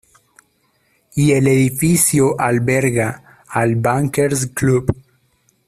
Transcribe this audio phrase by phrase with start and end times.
[1.13, 4.87] Y el edificio alberga al Bankers Club.